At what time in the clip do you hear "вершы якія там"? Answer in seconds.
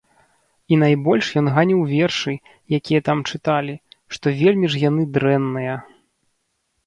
1.91-3.19